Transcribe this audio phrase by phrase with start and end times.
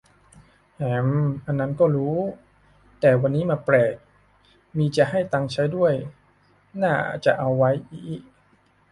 [0.75, 1.05] แหม
[1.45, 2.15] อันนั้นก็รู้
[2.99, 3.95] แต่วันนี้มาแปลก
[4.77, 5.93] มีจะให้ตังค์ใช้ด้วย
[6.83, 6.93] น่า
[7.25, 8.15] จะเอาไว้ อิอิ